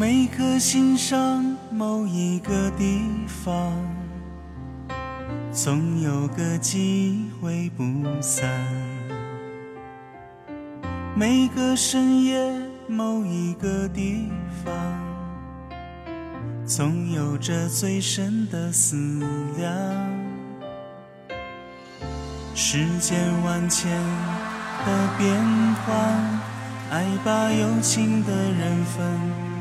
[0.00, 3.70] 每颗心上某一个地方，
[5.52, 7.84] 总有个机会不
[8.18, 8.48] 散。
[11.14, 12.50] 每个深夜
[12.88, 14.30] 某一个地
[14.64, 14.72] 方，
[16.64, 18.96] 总有着最深的思
[19.58, 19.70] 量。
[22.54, 23.90] 世间万千
[24.86, 25.36] 的变
[25.84, 26.40] 幻，
[26.90, 29.49] 爱把有情的人分。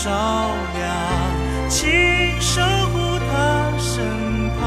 [0.00, 0.10] 照
[0.76, 0.86] 亮，
[1.68, 4.62] 请守护他身旁。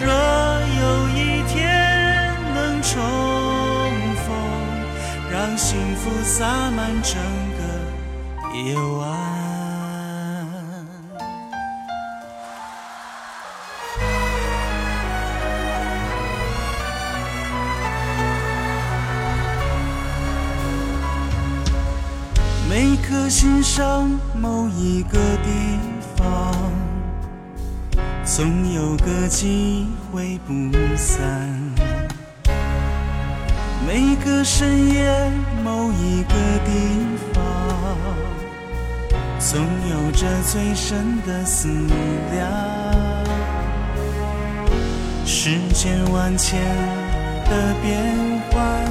[0.00, 0.06] 若
[0.80, 1.58] 有一天
[2.54, 3.00] 能重
[4.24, 4.28] 逢，
[5.28, 7.20] 让幸福洒满整
[7.58, 7.60] 个
[8.56, 9.41] 夜晚。
[23.12, 25.78] 颗心上某一个地
[26.16, 26.50] 方，
[28.24, 31.22] 总有个机会不散。
[33.86, 35.30] 每个深夜
[35.62, 36.32] 某一个
[36.64, 36.72] 地
[37.34, 37.44] 方，
[39.38, 41.68] 总有着最深的思
[42.32, 42.50] 量。
[45.26, 46.58] 世间万千
[47.44, 48.90] 的变幻，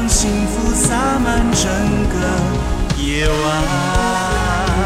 [0.00, 1.68] 让幸福洒满整
[2.08, 2.14] 个
[3.02, 4.78] 夜晚。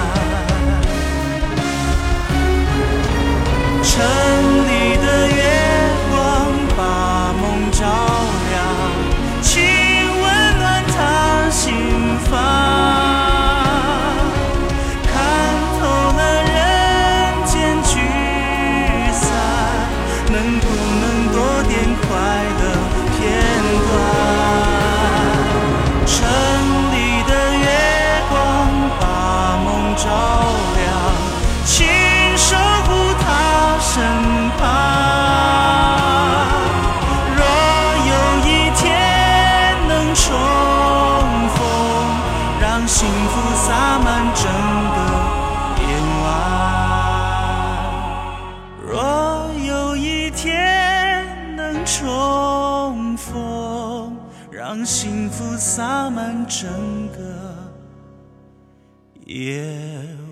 [54.82, 56.68] 让幸福洒满整
[57.10, 57.54] 个
[59.26, 60.31] 夜晚。